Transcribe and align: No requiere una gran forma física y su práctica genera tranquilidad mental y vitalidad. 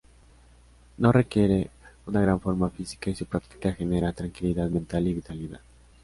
No 0.97 1.11
requiere 1.11 1.69
una 2.07 2.21
gran 2.21 2.39
forma 2.39 2.71
física 2.71 3.11
y 3.11 3.15
su 3.15 3.27
práctica 3.27 3.71
genera 3.73 4.11
tranquilidad 4.13 4.67
mental 4.67 5.07
y 5.07 5.13
vitalidad. 5.13 5.59